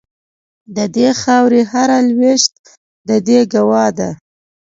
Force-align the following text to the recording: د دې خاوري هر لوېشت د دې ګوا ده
د 0.75 0.77
دې 0.95 1.09
خاوري 1.21 1.63
هر 1.71 1.89
لوېشت 2.09 2.53
د 3.07 3.09
دې 3.27 3.39
ګوا 3.53 3.85
ده 3.97 4.09